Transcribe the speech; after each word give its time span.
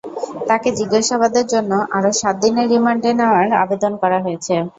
তাঁকে 0.47 0.69
জিজ্ঞাসাবাদের 0.79 1.45
জন্য 1.53 1.71
আরও 1.97 2.11
সাত 2.21 2.35
দিনের 2.43 2.67
রিমান্ডে 2.73 3.09
নেওয়ার 3.19 3.47
আবেদন 3.63 3.93
করা 4.01 4.19
হয়েছে। 4.25 4.53